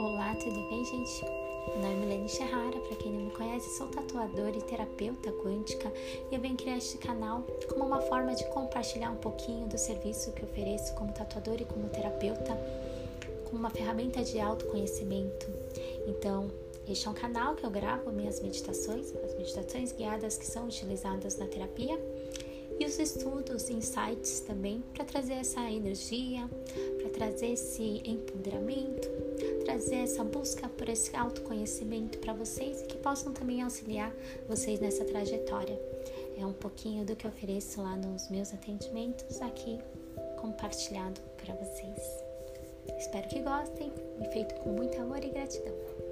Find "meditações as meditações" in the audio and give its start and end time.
18.40-19.92